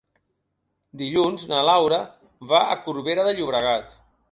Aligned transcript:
Dilluns 1.01 1.43
na 1.51 1.59
Laura 1.69 2.01
va 2.55 2.65
a 2.77 2.81
Corbera 2.89 3.29
de 3.31 3.37
Llobregat. 3.41 3.97